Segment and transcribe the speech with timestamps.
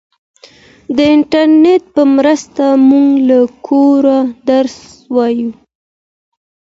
[0.95, 4.17] د انټرنیټ په مرسته موږ له کوره
[4.49, 4.77] درس
[5.15, 5.51] وایو.